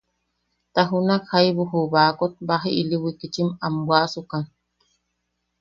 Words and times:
Ta 0.73 0.81
junak 0.89 1.23
jaibu 1.31 1.63
ju 1.71 1.79
baakot 1.93 2.33
baji 2.47 2.69
ili 2.81 2.95
wikitchim 3.03 3.49
am 3.65 3.73
bwaʼasukan. 3.87 4.43